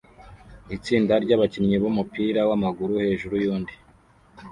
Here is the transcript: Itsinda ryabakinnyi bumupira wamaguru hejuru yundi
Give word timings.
Itsinda 0.75 1.13
ryabakinnyi 1.23 1.77
bumupira 1.83 2.41
wamaguru 2.49 2.93
hejuru 3.05 3.35
yundi 3.43 3.73